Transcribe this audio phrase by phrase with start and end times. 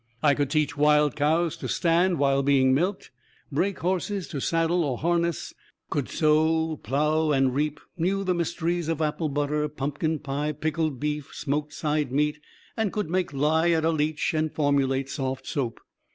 [0.23, 3.11] I could teach wild cows to stand while being milked;
[3.51, 5.53] break horses to saddle or harness;
[5.91, 11.29] could sow, plow and reap; knew the mysteries of apple butter, pumpkin pie pickled beef,
[11.35, 12.39] smoked side meat,
[12.75, 15.79] and could make lye at a leach and formulate soft soap.